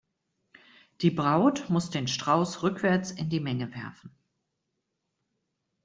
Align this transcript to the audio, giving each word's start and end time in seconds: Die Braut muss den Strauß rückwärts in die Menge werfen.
Die 1.01 1.11
Braut 1.11 1.69
muss 1.69 1.91
den 1.91 2.07
Strauß 2.07 2.63
rückwärts 2.63 3.11
in 3.11 3.29
die 3.29 3.39
Menge 3.39 3.71
werfen. 3.75 4.09